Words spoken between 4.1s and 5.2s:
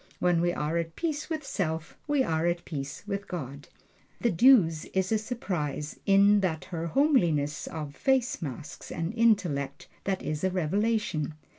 The Duse is a